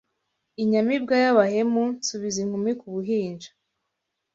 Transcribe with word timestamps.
Inyamibwa 0.61 1.15
y,abahemuka 1.23 1.95
nsubiza 2.01 2.37
inkumi 2.43 2.71
ku 2.79 2.85
buhinja 2.93 3.49